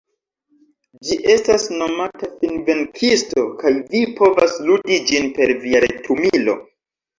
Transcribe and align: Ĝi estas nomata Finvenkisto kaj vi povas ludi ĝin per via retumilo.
Ĝi 1.09 1.17
estas 1.33 1.65
nomata 1.81 2.29
Finvenkisto 2.39 3.45
kaj 3.61 3.75
vi 3.93 4.03
povas 4.23 4.59
ludi 4.71 5.01
ĝin 5.13 5.31
per 5.39 5.57
via 5.63 5.85
retumilo. 5.89 6.61